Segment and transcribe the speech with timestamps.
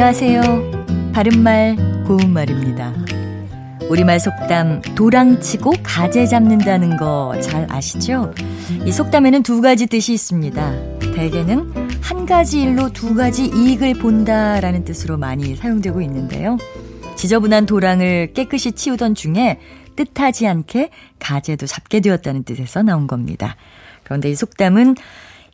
[0.00, 1.10] 안녕하세요.
[1.12, 1.74] 바른말,
[2.06, 2.94] 고운말입니다.
[3.90, 8.32] 우리말 속담, 도랑치고 가재 잡는다는 거 잘 아시죠?
[8.86, 11.00] 이 속담에는 두 가지 뜻이 있습니다.
[11.16, 16.58] 대개는 한 가지 일로 두 가지 이익을 본다라는 뜻으로 많이 사용되고 있는데요.
[17.16, 19.58] 지저분한 도랑을 깨끗이 치우던 중에
[19.96, 23.56] 뜻하지 않게 가재도 잡게 되었다는 뜻에서 나온 겁니다.
[24.04, 24.94] 그런데 이 속담은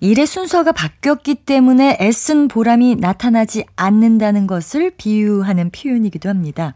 [0.00, 6.74] 일의 순서가 바뀌었기 때문에 애쓴 보람이 나타나지 않는다는 것을 비유하는 표현이기도 합니다.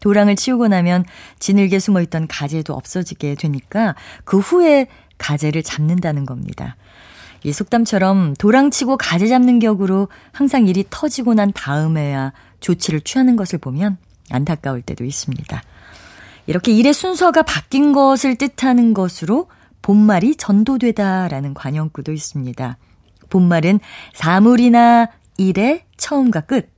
[0.00, 1.04] 도랑을 치우고 나면
[1.38, 3.94] 지늘게 숨어 있던 가재도 없어지게 되니까
[4.24, 4.88] 그 후에
[5.18, 6.76] 가재를 잡는다는 겁니다.
[7.44, 13.96] 이 속담처럼 도랑치고 가재 잡는 격으로 항상 일이 터지고 난 다음에야 조치를 취하는 것을 보면
[14.30, 15.62] 안타까울 때도 있습니다.
[16.46, 19.48] 이렇게 일의 순서가 바뀐 것을 뜻하는 것으로
[19.82, 22.76] 본말이 전도되다라는 관용구도 있습니다.
[23.28, 23.80] 본말은
[24.14, 26.70] 사물이나 일의 처음과 끝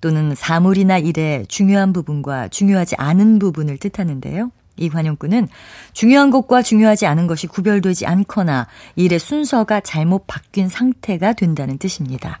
[0.00, 4.50] 또는 사물이나 일의 중요한 부분과 중요하지 않은 부분을 뜻하는데요.
[4.76, 5.48] 이 관용구는
[5.92, 8.66] 중요한 것과 중요하지 않은 것이 구별되지 않거나
[8.96, 12.40] 일의 순서가 잘못 바뀐 상태가 된다는 뜻입니다.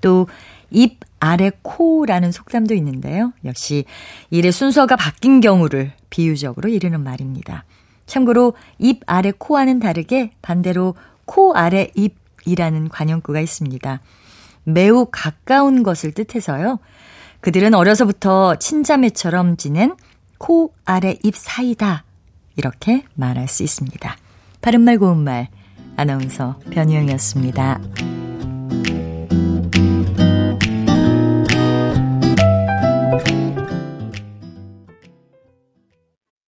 [0.00, 0.26] 또
[0.70, 3.32] 입 아래 코라는 속담도 있는데요.
[3.44, 3.84] 역시
[4.30, 7.64] 일의 순서가 바뀐 경우를 비유적으로 이르는 말입니다.
[8.10, 14.00] 참고로 입 아래 코와는 다르게 반대로 코 아래 입이라는 관용구가 있습니다.
[14.64, 16.80] 매우 가까운 것을 뜻해서요.
[17.40, 19.94] 그들은 어려서부터 친자매처럼 지낸
[20.38, 22.04] 코 아래 입 사이다.
[22.56, 24.16] 이렇게 말할 수 있습니다.
[24.60, 25.48] 바른말 고운말
[25.96, 27.80] 아나운서 변희영이었습니다.